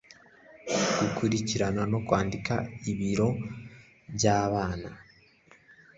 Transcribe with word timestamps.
gukurikirana 0.99 1.81
no 1.91 1.99
kwandika 2.07 2.55
ibiro 2.91 3.29
by'abana 4.15 4.89